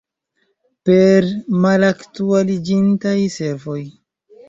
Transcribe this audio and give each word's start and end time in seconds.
Per 0.91 1.27
malaktualiĝintaj 1.67 3.17
servoj? 3.39 3.81